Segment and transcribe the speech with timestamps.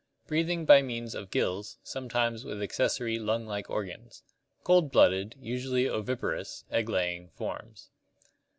[0.25, 4.23] Breathing by means of gills, sometimes with accessory lung like organs.
[4.63, 7.91] Cold blooded, usually oviparous (egg laying) forms.